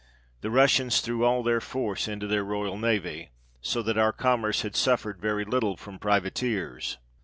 The 0.41 0.49
Russians 0.49 0.99
threw 0.99 1.23
all 1.23 1.43
their 1.43 1.61
force 1.61 2.07
into 2.07 2.25
their 2.25 2.43
royal 2.43 2.75
navy, 2.75 3.29
so 3.61 3.83
that 3.83 3.99
our 3.99 4.11
commerce 4.11 4.63
had 4.63 4.75
suffered 4.75 5.21
very 5.21 5.45
little 5.45 5.77
from 5.77 5.99
privateers. 5.99 6.97